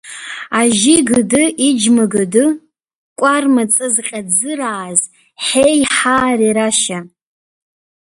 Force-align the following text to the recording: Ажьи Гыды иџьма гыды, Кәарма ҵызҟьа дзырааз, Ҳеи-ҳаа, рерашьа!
Ажьи 0.59 0.95
Гыды 1.09 1.43
иџьма 1.67 2.05
гыды, 2.13 2.45
Кәарма 3.19 3.63
ҵызҟьа 3.73 4.21
дзырааз, 4.27 5.01
Ҳеи-ҳаа, 5.45 6.31
рерашьа! 6.39 6.99